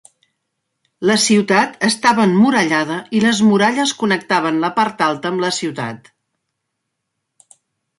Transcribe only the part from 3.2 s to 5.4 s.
les muralles connectaven la part alta